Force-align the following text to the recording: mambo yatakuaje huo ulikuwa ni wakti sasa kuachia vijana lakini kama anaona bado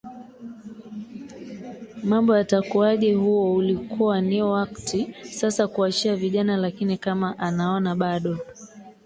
mambo 2.03 2.37
yatakuaje 2.37 3.13
huo 3.13 3.53
ulikuwa 3.53 4.21
ni 4.21 4.41
wakti 4.43 5.13
sasa 5.31 5.67
kuachia 5.67 6.15
vijana 6.15 6.57
lakini 6.57 6.97
kama 6.97 7.39
anaona 7.39 7.95
bado 7.95 8.37